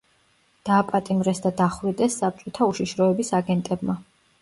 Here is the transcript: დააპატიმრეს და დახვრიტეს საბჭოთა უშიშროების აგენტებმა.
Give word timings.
დააპატიმრეს 0.69 1.43
და 1.45 1.53
დახვრიტეს 1.61 2.19
საბჭოთა 2.25 2.73
უშიშროების 2.73 3.35
აგენტებმა. 3.43 4.03